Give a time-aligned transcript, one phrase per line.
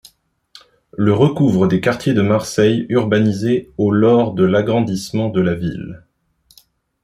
[0.97, 6.03] Le recouvre des quartiers de Marseille urbanisé au lors de l'agrandissement de la ville.